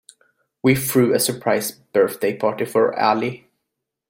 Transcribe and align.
We 0.63 0.73
threw 0.73 1.13
a 1.13 1.19
surprise 1.19 1.73
birthday 1.73 2.35
party 2.35 2.65
for 2.65 2.99
Ali. 2.99 3.47